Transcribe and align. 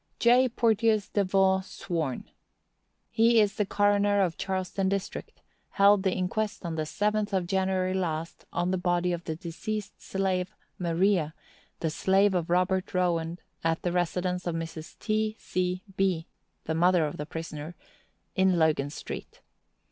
_J. 0.19 0.49
Porteous 0.49 1.09
Deveaux 1.09 1.61
sworn.—He 1.63 3.39
is 3.39 3.53
the 3.53 3.67
coroner 3.67 4.19
of 4.19 4.35
Charleston 4.35 4.89
district; 4.89 5.43
held 5.77 6.01
the 6.01 6.11
inquest, 6.11 6.65
on 6.65 6.73
the 6.73 6.87
seventh 6.87 7.33
of 7.33 7.45
January 7.45 7.93
last, 7.93 8.45
on 8.51 8.71
the 8.71 8.79
body 8.79 9.13
of 9.13 9.25
the 9.25 9.35
deceased 9.35 10.01
slave, 10.01 10.55
Maria, 10.79 11.35
the 11.81 11.91
slave 11.91 12.33
of 12.33 12.49
Robert 12.49 12.95
Rowand, 12.95 13.41
at 13.63 13.83
the 13.83 13.91
residence 13.91 14.47
of 14.47 14.55
Mrs. 14.55 14.97
T. 14.97 15.35
C. 15.39 15.83
Bee 15.95 16.25
(the 16.63 16.73
mother 16.73 17.05
of 17.05 17.17
the 17.17 17.27
prisoner), 17.27 17.75
in 18.33 18.57
Logan 18.57 18.89
street. 18.89 19.41